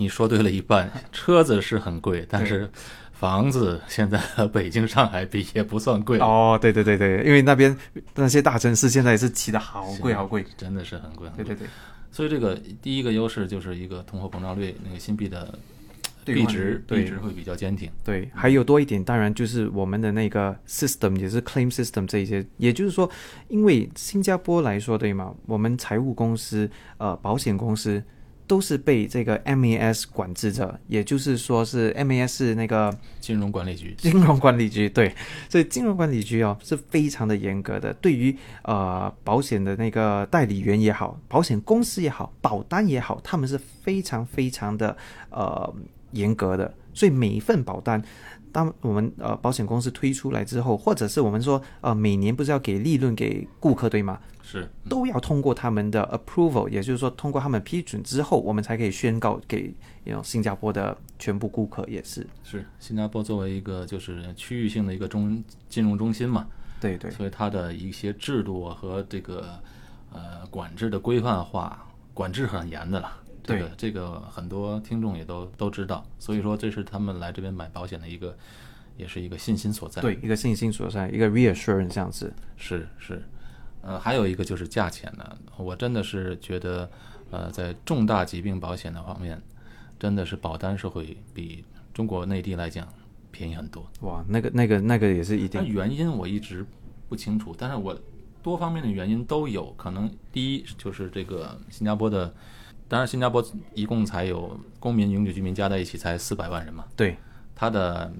[0.00, 2.68] 你说对了一半， 车子是很贵，但是
[3.12, 6.58] 房子现在和北京、上海比也不算贵哦。
[6.58, 7.76] 对对对对，因为那边
[8.14, 11.28] 那些大城市现在也是起的好贵好贵，真的是很贵。
[11.36, 11.68] 对对对，
[12.10, 15.52] 所以这个第一个优势就是一个通货膨胀率，那个新币的
[16.24, 17.90] 币值币值会比较坚挺。
[18.02, 23.08] 对，还有多一点，当然就是我们的那个 system 也是 claim system 这一些，也就是说，
[23.48, 25.34] 因为新加坡来说对吗？
[25.44, 28.02] 我们财务公司呃保险公司。
[28.50, 33.94] 都是被这个 MAS 管制着，也就是说是 MAS 是那个金融管理局。
[33.96, 35.14] 金融管理局对，
[35.48, 44.96] 所以金融管理局哦是非常的严格的，对于呃保险的那个代理员也好，保险公司也好，保单也好，他们是非常非常的
[45.30, 45.72] 呃
[46.10, 48.02] 严格的，所以每一份保单。
[48.52, 54.18] 当我们呃保险公司推出来之后，或者是我们说呃每年不是要给利润给顾客对吗？
[54.50, 59.72] 是，都要通过他们的 approval，也就是说通过他们批准之后，我们才可以宣告给
[60.24, 62.26] 新加坡的全部顾客也是。
[62.42, 66.48] 是，新加坡作为一个就是区域性的一个中金融中心嘛，
[66.80, 69.60] 对对，所以它的一些制度和这个
[70.12, 73.18] 呃管制的规范化，管制很严的了。
[73.42, 78.36] 这个这个很多听众也都都知道，所以说这是他们来这边买保险的一个，
[78.96, 80.02] 也是一个信心所在。
[80.02, 82.32] 对，一个信心所在，一个 reassurance 这样子。
[82.56, 83.22] 是是，
[83.82, 86.90] 呃，还有一个就是价钱呢，我真的是觉得，
[87.30, 89.40] 呃，在重大疾病保险的方面，
[89.98, 92.86] 真的是保单是会比中国内地来讲
[93.30, 93.88] 便宜很多。
[94.00, 95.66] 哇，那个那个那个也是一定。
[95.66, 96.64] 原因我一直
[97.08, 97.98] 不清楚，但是我
[98.42, 100.10] 多方面的原因都有可能。
[100.32, 102.32] 第一就是这个新加坡的。
[102.88, 103.40] 当然，新加坡
[103.72, 106.84] 一共才有公民、永久居民加在一起才四百万人嘛。
[106.96, 107.16] 对，
[107.54, 108.12] 它的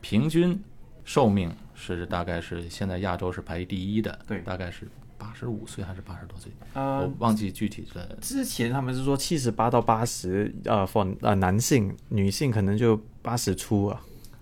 [0.00, 0.58] 平均
[1.04, 4.18] 寿命是大概是现在亚洲是排第一的。
[4.26, 6.52] 对，大概是八十五岁还是八十多岁？
[6.74, 8.16] 我忘记具体的。
[8.20, 14.00] 之前他们是说七十八到八十，呃，for 呃男性，女性可能就八十出啊。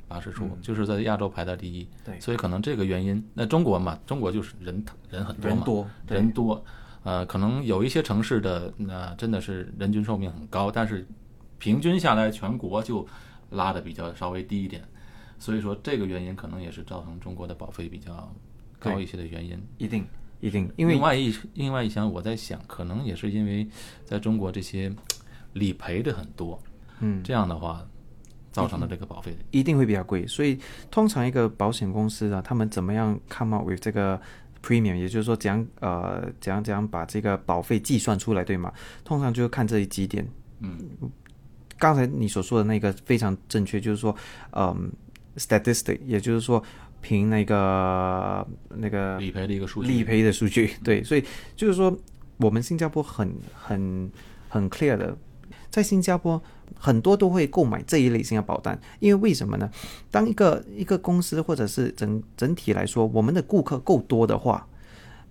[0.08, 1.86] 八十出，就是在亚洲排到第一。
[2.04, 6.64] 对，所以可能这个原因，那中国嘛，中国就是人人很多嘛，人多，人多。
[7.04, 11.06] 呃，可能有一些城市的那真的是人均寿命很高，但是
[11.58, 13.06] 平均下来全国就
[13.50, 14.82] 拉的比较稍微低一点，
[15.38, 18.34] 所以说这个原因可能也是造成中国的保费比较
[18.78, 19.58] 高一些的原因。
[19.78, 20.04] 一定
[20.40, 23.66] 一定，因为另外一另外一想，我在想，可能也是因为
[24.04, 24.92] 在中国这些
[25.52, 26.60] 理赔的很多，
[27.00, 27.86] 嗯，这样的话
[28.52, 30.26] 造成的这个保费一定会比较贵。
[30.26, 30.58] 所以
[30.90, 34.20] 通常一个保险公司啊，他们怎么样 come up with 这个
[34.60, 38.72] ？Premium，也就是说，怎样呃，怎样怎样把这个保费计算出来，对吗？
[39.04, 40.26] 通常就是看这几点。
[40.60, 40.76] 嗯，
[41.78, 44.14] 刚才你所说的那个非常正确，就是说，
[44.52, 44.90] 嗯
[45.38, 46.62] ，statistic，也就是说，
[47.00, 50.72] 凭那个那个理赔的一个数据，理赔的数据。
[50.84, 51.24] 对，所以
[51.56, 51.96] 就是说，
[52.38, 54.10] 我们新加坡很很
[54.48, 55.16] 很 clear 的，
[55.70, 56.42] 在新加坡
[56.76, 59.70] 很多都会购买这一类型的保单，因为为什么呢？
[60.10, 64.66] 当一个一个公司或者是整整体来说，我们的顾客够多的话，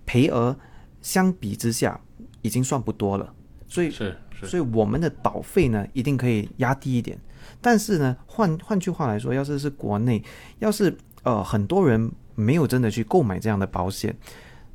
[0.06, 0.56] 赔额
[1.02, 2.00] 相比之下
[2.42, 3.34] 已经算不多了，
[3.66, 7.18] 所以是是，所以我们的保费呢一定可以压低一点。
[7.60, 10.22] 但是呢，换换句话来说，要是是国内，
[10.58, 14.16] 要是呃很多人没有真的去购买这样的保险，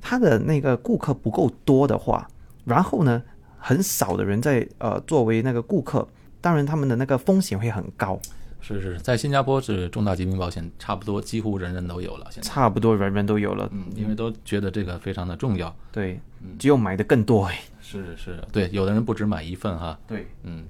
[0.01, 2.27] 他的那个顾客不够多的话，
[2.65, 3.21] 然后呢，
[3.57, 6.07] 很少的人在呃作为那个顾客，
[6.41, 8.19] 当然他们的那个风险会很高。
[8.65, 12.25] 是是，在新加坡是重大疾病保险，差不多几乎人人都有了。
[12.31, 15.75] 现在差不多人人都有了，嗯，因为都觉得这个非常的重要。
[15.91, 16.17] 对，
[16.57, 17.59] 只有买的更多哎。
[17.81, 19.99] 是是，对，有的人不止买一份哈。
[20.07, 20.63] 对，嗯，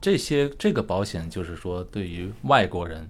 [0.00, 3.08] 这些这个保险就是说，对于外国人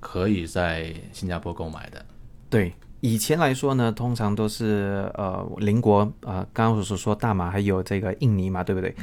[0.00, 2.04] 可以在新加坡购买的。
[2.48, 8.94] 对，以前来说呢，通常都是呃邻国啊，刚刚所说大马还有这个印尼嘛，对不对？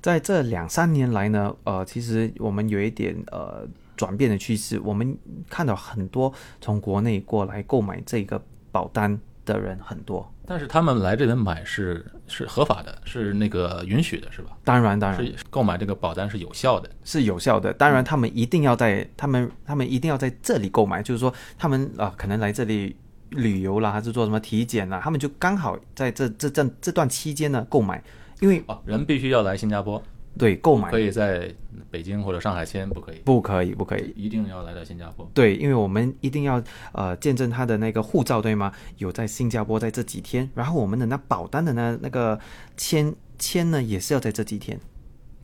[0.00, 5.16] 在这两三年来呢，呃，其实我们有一点呃转变的趋势，我们
[5.50, 10.32] 看到很多从国内过来购买这个保单的人很多。
[10.48, 14.56] 但是他们来这边买是是合法的，是那个允许的，是吧？
[14.64, 17.70] 当然，当然，是购买这个保单是有效的，是有效的。
[17.74, 22.96] 当然，他们一定要在他们他们一定要在这里购买，就是说他们啊、可能来这里
[23.28, 28.02] 旅游啦，还是做什么体检啦，他们就刚好在这这这这段期间呢购买，
[28.40, 30.02] 因为哦，人必须要来新加坡，
[30.38, 31.52] 对购买可以在
[31.90, 35.28] 北京或者上海签，不可以，不可以不可以，一定要来到新加坡。
[35.34, 38.72] 对，因为我们一定要呃见证他的那个护照，对吗？
[38.98, 42.38] 有在新加坡在这几天，然后我们的那保单的那那个
[42.76, 44.78] 签签呢，也是要在这几天。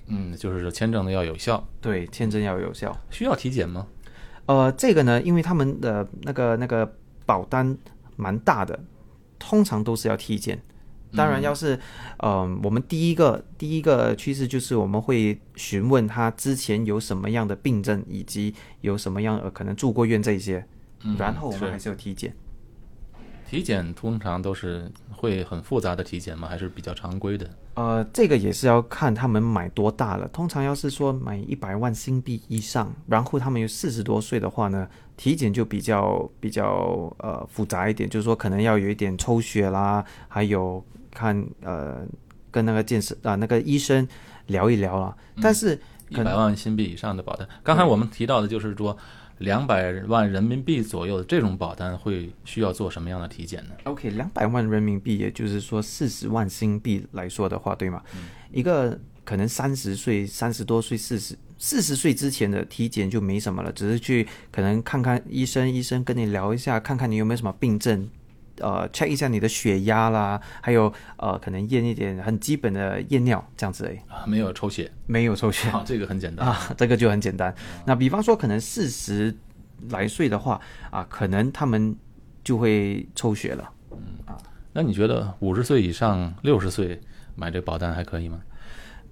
[0.07, 2.96] 嗯，就是说签证的要有效，对，签证要有效。
[3.11, 3.87] 需要体检吗？
[4.46, 7.76] 呃，这个呢，因为他们的那个那个保单
[8.16, 8.78] 蛮大的，
[9.38, 10.61] 通常都是要体检。
[11.16, 11.79] 当然，要是，
[12.18, 20.66] 嗯、我们第一个第一个趋势就是我们会询问他之前有什么样的病症，以及有什么样呃可能住过院这些，
[21.05, 22.35] 嗯然后我们还是有体检。
[23.46, 26.48] 体检通常都是会很复杂的体检吗？
[26.48, 27.48] 还是比较常规的？
[27.74, 30.27] 呃，这个也是要看他们买多大了。
[30.29, 42.05] 通常要是说买一百万新币以上，然后他们有四十多岁的话呢，体检就比较比较呃复杂一点，就是说可能要有一点抽血啦，还有看呃
[42.50, 44.07] 跟那个健身啊、那个医生
[44.48, 45.16] 聊一聊了。
[45.40, 48.96] 但是一百万新币以上的保单，刚才我们提到的就是说，
[49.38, 58.03] 两百万人民币左右的这种保单会需要做什么样的体检呢？OK，两百万人民币，也就是说四十万新币来说的话，对吗？
[58.53, 68.09] 一个可能三十岁、三十多岁、四十四十岁之前的体检就没什么了，只是去可能看看医生，医生跟你聊一下，看看你有没有什么病症，
[68.59, 76.47] 呃，check 一下你的血压啦，还有呃，可能验一点很基本的验尿这样子而已，啊，没有抽血没有抽血啊，这个很简单。
[76.47, 77.55] 啊，这个就很简单。
[77.85, 79.35] 那比方说，可能四十
[79.90, 81.97] 来岁的话啊，可能他们
[82.43, 83.71] 就会抽血了。
[83.90, 84.37] 嗯啊
[84.77, 87.01] 那你觉得五十岁以上、六十岁
[87.37, 88.40] 买这保单还可以吗？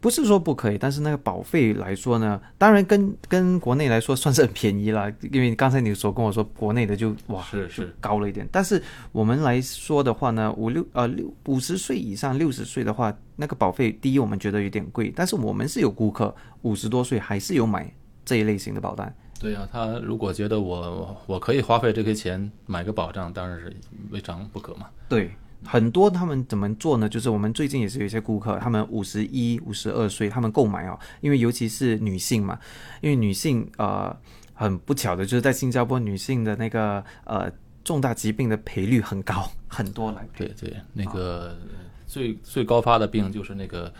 [0.02, 5.08] 不是说不可以，但是那个保费来说呢，当然跟跟国内来说算是很便宜了。
[5.30, 17.88] 因为刚才你所跟我说国内的就哇是是高了一点，但是我们来说的话呢，五六呃六五十岁以上六十岁的话，那个保费第一我们觉得有点贵，但是我们是有顾客五十多岁还是有买
[18.24, 19.14] 这一类型的保单。
[19.38, 23.72] 对呀、他如果觉得我我可以花费这些钱买个保障，当然是
[24.10, 24.86] 未尝不可嘛。
[25.08, 25.32] 对，
[25.64, 27.08] 很多他们怎么做呢？
[27.08, 32.58] 就是我们最近也是有一些顾客，他们五十一、五十二岁，他们购买哦，因为尤其是女性嘛，
[33.00, 34.14] 因为女性呃
[34.54, 37.50] 很不巧的，就是在新加坡女性的那个呃
[37.84, 40.46] 重大疾病的赔率很高，很多来赔。
[40.46, 41.56] 对对，那个
[42.06, 43.92] 最最高发的病就是那个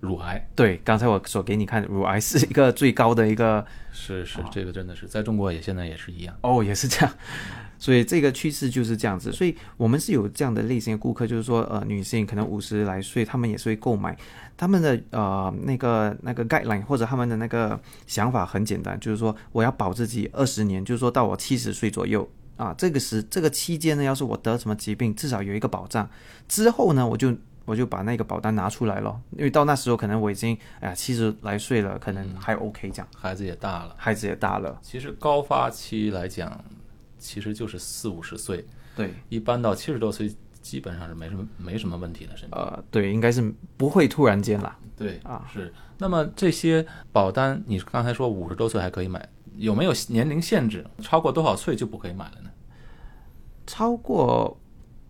[0.00, 6.36] 乳癌，对，刚才我所给你看，乳癌是一个最高的一个是是，这个真的是在中国也现在也是一样。
[6.42, 7.14] 哦，也是这样。
[7.78, 14.16] 所以这个趋势就是这样子，所以我们是有这样的类型的顾客，就是说，呃，女性可能五十来岁，她们也是会购买，
[14.56, 22.28] 他们的呃那个那个 guideline 或者他们的那个想法很简单，就是说我要保自己二十年，就是说到我七十岁左右。
[22.56, 26.10] 啊，这个时这个期间呢，要是我得什么疾病，至少有一个保障，
[26.48, 27.32] 之后呢，我就
[27.68, 36.64] 我就把那个保单拿出来了，因为到那时候可能我已经哎呀七十来岁了，可能还 OK 这样，孩子也大了，孩子也大了，其实高发期来讲，
[37.18, 38.64] 其实就是四五十岁，
[38.96, 39.12] 对。
[39.28, 42.56] 一般到七十多岁基本上是没什么没什么问题的身体。
[42.56, 44.74] 呃，对，应该是不会突然间啦。
[44.96, 45.70] 对啊是。
[45.98, 50.86] 那么这些保单，你刚才说五十多岁还可以买，有没有年龄限制？
[51.02, 52.50] 超过多少岁就不可以买了呢？
[53.66, 54.58] 超过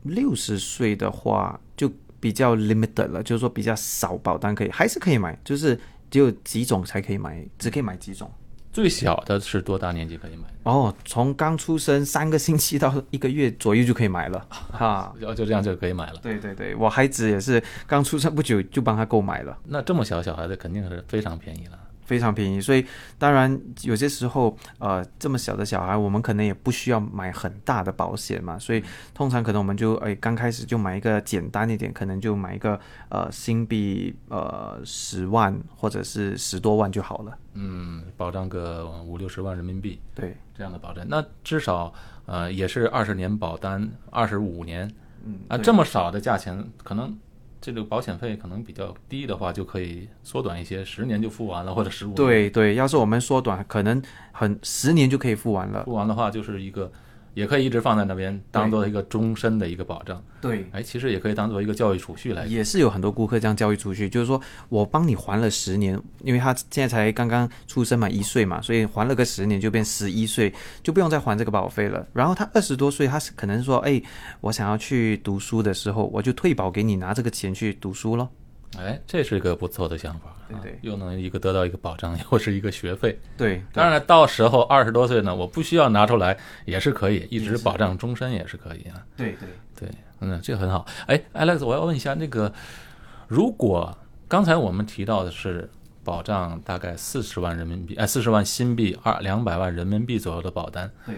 [0.03, 1.89] 六十岁的话，就
[2.21, 5.79] 比较 limited 了，就是说比较少保单可以，还是可以买，就是
[6.11, 8.31] 只有几种才可以买，只可以买几种。
[8.71, 10.45] 最小的是多大年纪可以买？
[10.65, 16.21] 哦，从刚出生三个星期到一个月左右就可以买了，哈，就就这样就可以买了。
[16.23, 19.57] 对对对，我孩子也是刚出生不久就帮他购买了。
[19.65, 21.79] 那这么小小孩子肯定是非常便宜了。
[22.09, 22.85] 非常便宜，所以
[23.19, 37.39] 当然有些时候，呃，这么小的小孩，我们可能也不需要买很大的保险嘛，所以通常可能我们就哎刚开始就买一个简单一点，可能就买一个呃新币呃十万或者是十多万就好了。
[37.53, 40.35] 嗯，保障个五六十万人民币，对。
[40.57, 41.93] 这样的保障，那至少
[42.27, 44.91] 呃也是二十年保单，二十五年，
[45.25, 47.17] 嗯啊这么少的价钱可能。
[47.61, 52.15] 这个保险费可能比较低的话，就可以缩短一些，十年就付完了，或者十五。
[52.15, 55.85] 对对，要是我们缩短，可能很十年就可以付完了。
[55.85, 56.91] 付完的话，就是一个。
[57.39, 60.21] 也可以一直放在那边，当做一个终身的一个保障。
[60.41, 62.45] 对，哎，其实也可以当做一个教育储蓄来。
[62.47, 72.05] 也是有很多顾客这样教育储蓄，就是说我帮你还了十年，因为他现在才刚刚出生嘛，一岁嘛，所以还了个十年就变十一岁，就不用再还这个保费了。
[72.13, 74.03] 然后他二十多岁，他是可能说，哎，
[74.41, 78.29] 我想要去读书的时候，我就退保给你，拿这个钱去读书咯。
[78.77, 83.19] 哎，这是一个不错的想法，对对，又能一个得到一个保障， 又是一个学费。
[83.37, 89.03] 对，当然到时候二十多岁呢，我不需要拿出来也是可以，一直保障终身也是可以啊。
[89.17, 89.89] 对对对，
[90.21, 90.85] 嗯，这很好。
[91.07, 92.53] 哎，Alex，我要问一下，那个
[93.27, 93.97] 如果
[94.29, 95.71] 刚才我们提到的是
[96.05, 101.17] 保障大概四十万人民币，哎，四十万新币，二两百万人民币左右的保单，对，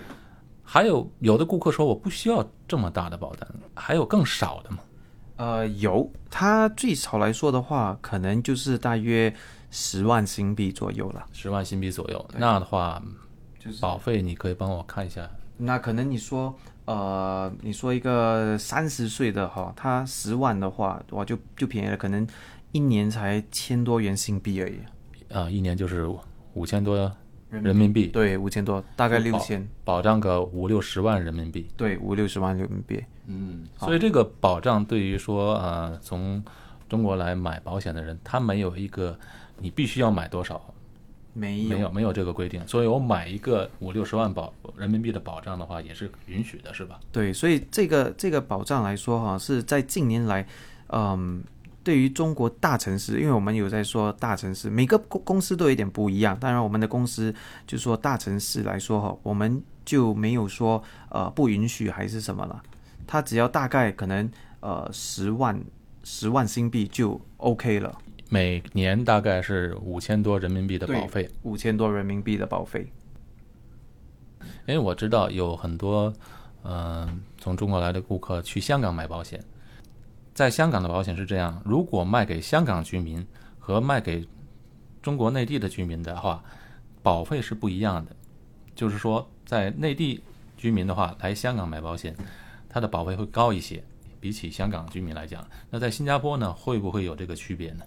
[0.62, 4.78] 还有有的顾客说我不需要这么大的保单，还有更少的吗？
[5.40, 9.34] 呃，有，它最少来说的话，可能就是大约
[9.70, 11.24] 十万新币左右了。
[11.32, 13.02] 十万新币左右，那的话，
[13.58, 15.26] 就是保费你可以帮我看一下。
[15.56, 22.26] 那可能你说，呃，你说一个三十岁的哈，他十万的话，哇，就就便宜了，可能
[22.72, 24.78] 一年才千多元新币而已。
[25.32, 26.06] 啊，一年就是
[26.52, 27.10] 五千多
[27.50, 28.06] 人民币。
[28.06, 31.68] 对，五千多，大概六千，保障个五六十万人民币。
[31.76, 33.02] 对，五六十万人民币。
[33.26, 36.42] 嗯，所以这个保障对于说呃从
[36.88, 39.16] 中国来买保险的人，他没有一个
[39.58, 40.60] 你必须要买多少，
[41.32, 42.66] 没有没有没有这个规定。
[42.66, 46.98] 所以我买一个五六十万保人民币的保障的话，也是允许的，是吧？
[47.12, 50.44] 对，所以这个这个保障来说哈，是在近年来，
[50.88, 51.42] 嗯，
[51.90, 56.38] 对于中国大城市，因为我们有在说大城市，每个公公司都有一点不一样。
[56.38, 57.34] 当然，我们的公司
[57.66, 62.62] 就说大城市来说哈，我们就没有说呃不允许还是什么了。
[63.08, 65.60] 他只要大概可能呃十万
[66.04, 67.92] 十万新币就 OK 了，
[68.28, 72.86] 每年大概是五千多人民币的保费，五千多人民币的保费。
[74.68, 76.14] 因为我知道有很多
[76.62, 79.42] 嗯从中国来的顾客去香港买保险，
[80.40, 83.26] 在香港的保险是这样：如果卖给香港居民
[83.58, 84.26] 和卖给
[85.02, 86.42] 中国内地的居民的话，
[87.02, 88.16] 保费是不一样的。
[88.74, 90.22] 就是说，在内地
[90.56, 92.16] 居民的话来香港买保险。
[92.70, 93.84] 它的保费会高一些，
[94.18, 95.46] 比起香港居民来讲。
[95.68, 97.84] 那在新加坡呢，会不会有这个区别呢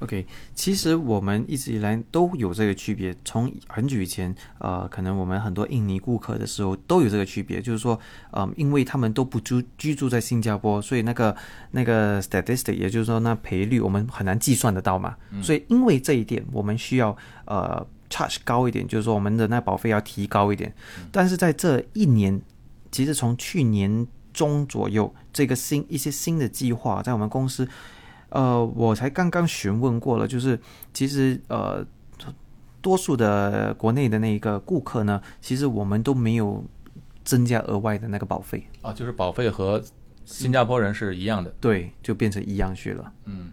[0.00, 3.14] ？OK，其实我们一直以来都有这个区别。
[3.24, 7.98] 从很久以前，呃，可能我们很多印尼顾客的时候都有这个区别，就是说，
[8.32, 11.34] 嗯，因为他们都不住居住在新加坡，所以那个
[11.70, 15.16] 那个 statistic，也就是说那赔率我们很难计算得到嘛。
[15.42, 20.74] 所以因为这一点，我们需要呃 charge 高一点，就是说我们的那保费要提高一点。
[21.10, 22.40] 但是在这一年，
[22.90, 24.06] 其实从去年。
[24.34, 27.68] 中左右，这个新一些新的计划在我们公司，
[28.34, 30.58] 呃，我才刚刚询问过了，就是
[30.92, 31.86] 其实呃，
[32.82, 36.62] 多数的国内的那个顾客呢，其实我们都没有
[37.24, 39.82] 增加额外的那个保费啊，就是保费和
[40.24, 43.12] 新加坡人是一样的，对，就变成一样去了。
[43.24, 43.52] 嗯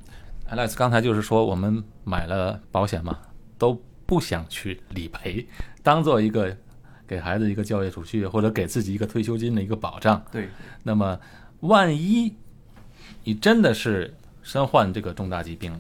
[0.50, 3.20] ，Alex 刚才就是说我们买了保险嘛，
[3.58, 5.48] 都不想去理赔，
[5.82, 6.58] 当做一个。
[7.08, 10.24] 给孩子一个教育储蓄，或者给自己一个退休金的一个保障。
[10.32, 10.48] 对，
[10.82, 11.20] 那么
[11.60, 12.34] 万一
[13.26, 15.78] 你真的是身患这个重大疾病，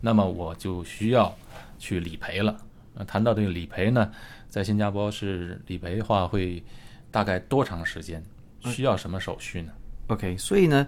[0.00, 1.34] 那么我就需要
[1.78, 2.56] 去理赔了。
[2.94, 4.10] 那谈到这个理赔呢，
[4.48, 6.62] 在新加坡是理赔的话会
[7.10, 8.22] 大概多长时间？
[8.64, 9.72] 需要什么手续呢
[10.06, 10.86] ？OK，所以呢，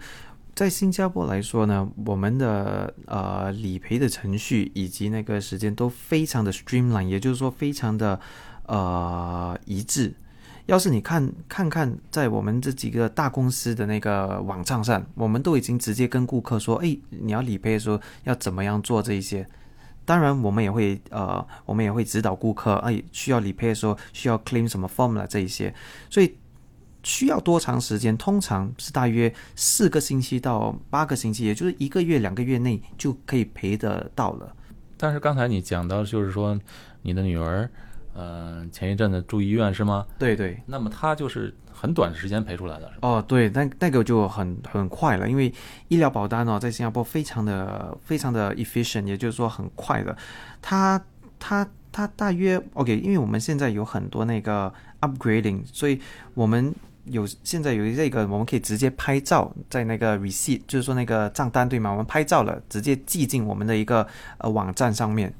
[0.54, 8.20] 在新加坡来说呢，我们的呃理赔的程序以及那个时间都非常的 streamline，也就是说非常的。
[8.68, 10.12] 呃，一致。
[10.66, 19.46] 要是你看看看，在我们这几个大公司的那个网站上，我们都已经直接跟顾客说，哎，你要理赔的时候要怎么样做这一些。
[20.04, 25.72] 当然，我们也会呃，我们也会指导顾客，哎，需要理赔的时候需要 claim 什么 form 了这一些。
[26.10, 26.36] 所以
[27.02, 28.16] 需要多长时间？
[28.16, 34.52] 通常是大约四个星期到八个星期，也就是一个月、两个月内就可以赔得到了。
[34.96, 36.58] 但是刚才你讲到，就是说
[37.02, 37.68] 你的女儿，
[38.16, 40.06] 嗯，前一阵子住医院是吗？
[40.18, 40.60] 对对。
[40.66, 43.08] 那么他就是很短时间赔出来的，是吧？
[43.08, 45.52] 哦，对，那那个就很很快了，因为
[45.88, 50.16] 医疗保单哦，在新加坡非常的非常的 efficient，也就是说很快的。
[50.62, 51.00] 它
[51.38, 56.00] 它它大约 OK，因为我们现在有很多那个 upgrading，所以
[56.34, 56.74] 我们。
[57.08, 61.88] 有现在有这个，我们可以直接拍照在那个 receipt，就是说那个账单对吗？
[61.88, 64.04] 我们拍照了，直接寄进我们的一个
[64.38, 65.32] 呃网站上面，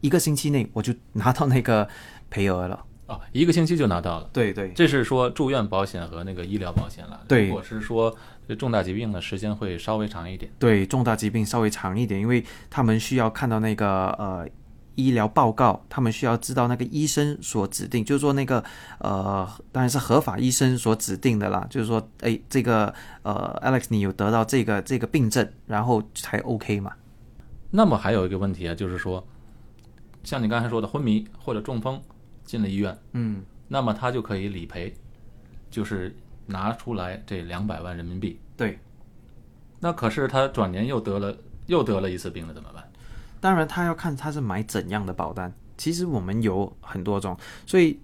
[0.00, 1.88] 一个星期内我就拿到那个
[2.30, 2.84] 赔额了。
[3.06, 4.28] 哦，一个星期就拿到了。
[4.32, 7.20] 对对，这是说住院保险和那个医疗保险了。
[7.26, 8.14] 对，如果是说
[8.46, 10.50] 这重大疾病的时间会稍微长一点。
[10.58, 14.48] 对，重大疾病稍微长一点，因为他们需要看到那个呃。
[15.00, 18.60] 医疗报告，他们需要知道那个医生所指定，就是说那个
[18.98, 21.64] 呃，当然是合法医生所指定的啦。
[21.70, 22.92] 就是说，哎，这个
[23.22, 26.90] 呃，Alex，你有得到这个这个病症，然后才 OK 嘛？
[27.70, 29.24] 那么还有一个问题啊，就是说，
[30.24, 32.00] 像你刚才说的昏迷或者中风
[32.44, 34.94] 进了医院，嗯，那么他就可以理赔，
[35.70, 36.14] 就是
[36.46, 38.38] 拿出来这两百万人民币。
[38.56, 38.78] 对。
[39.80, 42.82] 那可是他转年又得了又得了一次病了，怎么办？
[43.40, 45.52] 当然，他要看他是买怎样的保单。
[45.76, 48.00] 其实我们有很多种，所以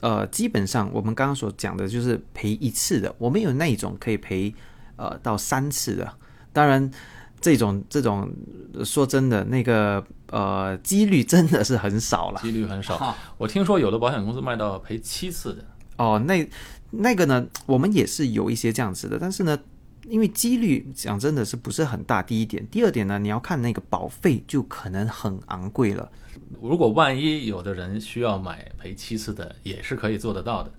[0.00, 3.14] 呃，基本上我们刚刚所讲的就是赔一次的。
[3.18, 4.54] 我们有那种可以赔
[4.96, 6.10] 呃到三次的。
[6.54, 6.90] 当然，
[7.40, 8.30] 这种这种
[8.84, 12.40] 说真的，那个呃几率真的是很少了。
[12.40, 13.16] 几率很少。
[13.36, 15.64] 我听说有的保险公司卖到赔七次的。
[15.96, 16.48] 哦，那
[16.90, 19.58] 那个呢，我们也是有一些这样子的，但是呢。
[20.08, 26.10] 因为几率讲真的是不是很大，第一点，第二点呢，你要看那个保费就可能很昂贵了。
[26.62, 30.72] 如果万一有的人需要买赔七次的，也是可以做得到的。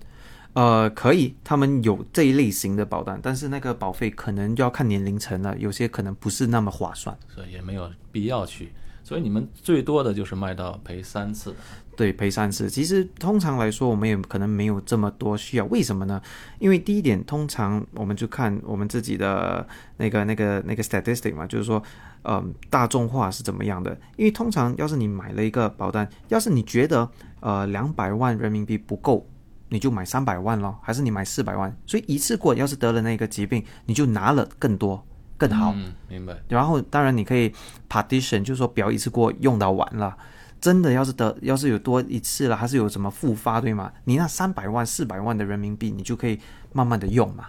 [0.54, 8.72] 呃，可以，他们有这一类型的保单，但是那个保费可能就要看年龄层了，有些可能不是那么划算，所以也没有必要去。
[9.02, 11.54] 所以你们最多的就是卖到赔三次。
[11.96, 12.70] 对，赔三次。
[12.70, 15.64] 其实通常来说，我们也可能没有这么多需要。
[15.66, 16.20] 为什么呢？
[16.58, 21.82] 因为第一点，通常我们就看我们自己的那个、那个、那个 statistic 嘛，就是说，
[22.22, 23.98] 嗯，大众化是怎么样的？
[24.16, 27.08] 因为通常要是你买了一个保单，要是你觉得
[27.40, 29.26] 呃两百万人民币不够，
[29.70, 31.74] 你就买三百万咯，还是你买四百万？
[31.86, 35.02] 所以一次过，要是得了那个疾病，你就拿了更多
[35.38, 35.72] 更好。
[35.74, 36.36] 嗯，明白。
[36.48, 37.50] 然后当然你可以
[37.88, 40.14] partition，就是说不要一次过用到完了。
[40.60, 43.90] 真的要是得，要是有多一次了，还是有什么复发，对吗？
[44.04, 46.38] 你那三百万、四百万的人民币，你就可以
[46.74, 47.46] 慢慢的用嘛。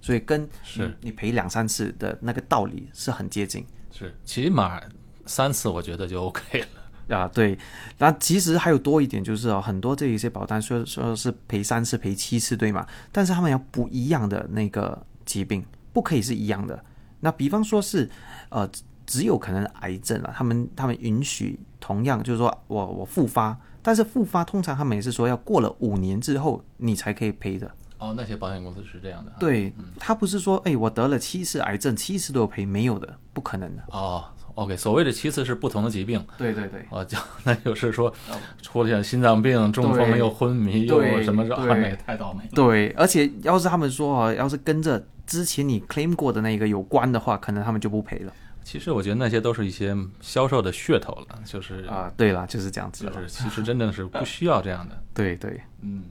[0.00, 3.66] 所以跟是你赔两三次的那个道理是很接近。
[3.90, 4.80] 是，起码
[5.26, 6.66] 三次我觉得就 OK 了
[7.08, 7.28] 啊。
[7.32, 7.58] 对，
[7.98, 12.86] 那其实还有多一点就是哦，很多这一些保单说说是赔三次、赔七次，对吗？
[13.12, 16.82] 但是他们要不一样的那个疾病，不可以是一样的。
[17.20, 18.08] 那比方说是
[18.50, 18.68] 呃。
[19.10, 27.70] 只有可能癌症了，他们他们允许同样就是说我我复发，但是复发通常他们也是说要过了五年之后你才可以赔的。
[27.96, 29.32] 哦，那些保险公司是这样的。
[29.40, 33.82] 对，他不是说哎我得了七次癌症，七次都有赔，没有的，不可能的。
[33.92, 34.22] 哦
[34.58, 36.24] ，OK，所谓的其次是不同的疾病。
[36.36, 36.80] 对对对。
[36.90, 38.12] 啊，就那就是说
[38.60, 42.42] 出现心脏病、中风又昏迷又什么，那也太倒霉。
[42.54, 48.32] 对，而且要是他们说啊，要是跟着之前你 claim 过的那个有关的话，可能他们就不赔了。
[48.64, 55.02] 其实我觉得那些都是一些销售的噱头了，就是啊，对了，就是这样子，就是其实真正是不需要这样的。
[55.14, 56.04] 对对，嗯，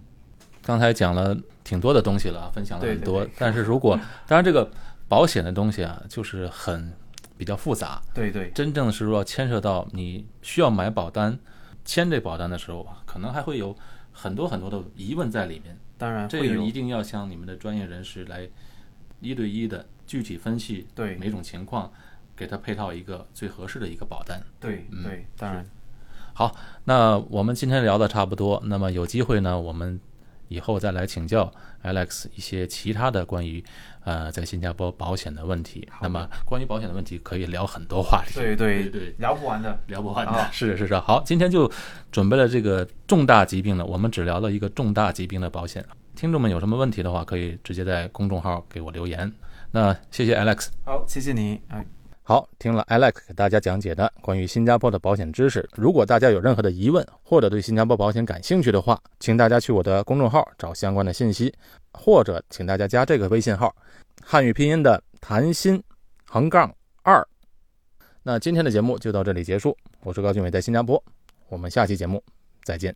[0.63, 3.27] 刚才讲了挺多的东西了，分享了很多。
[3.37, 3.95] 但是如果
[4.25, 4.67] 当然这个
[5.07, 6.91] 保险的东西啊，就是很
[7.37, 8.01] 比较复杂。
[8.13, 11.37] 对对，真正是说牵涉到你需要买保单、
[11.85, 13.75] 签这保单的时候啊，可能还会有
[14.11, 15.77] 很多很多的疑问在里面。
[15.97, 18.49] 当然，这个一定要向你们的专业人士来
[19.19, 21.91] 一对一的具体分析对每种情况。
[22.37, 24.39] 给他配套一个最合适的一个保单。
[24.59, 25.65] 对，对，当然。
[26.33, 28.61] 好，那我们今天聊的差不多。
[28.65, 29.99] 那么有机会呢，我们
[30.47, 31.51] 以后再来请教
[31.83, 33.63] Alex 一些其他的关于
[34.03, 35.87] 呃在新加坡保险的问题。
[36.01, 38.35] 那么关于保险的问题可以聊很多话题。
[38.35, 40.49] 对对对，聊不完的，聊不完的。
[40.51, 40.97] 是是是。
[40.99, 41.71] 好，今天就
[42.11, 45.85] 准备了这个重大疾病的，我们只聊了一个重大疾病的保险。
[46.15, 49.31] 听众们有什么问题的话，可以直接在公众号给我留言。
[49.71, 50.67] 那谢谢 Alex。
[50.85, 51.61] 好，谢谢你。
[51.67, 51.96] 哎。
[52.29, 55.65] 好，听了 Alex 给大家讲解的关于新加坡的保险知识。
[55.77, 61.55] 如果大家有任何的疑问，或者对新加坡保险感兴趣的话，请大家去我的公众号找相关的信息，
[61.93, 63.73] 或者请大家加这个微信号，
[64.21, 65.81] 汉语拼音的谭鑫
[66.25, 66.69] 横杠
[67.01, 67.25] 二。
[68.23, 71.01] 那今天的节目就到这里结束，我是高俊伟，在新加坡，
[71.47, 72.21] 我们下期节目
[72.65, 72.93] 再见。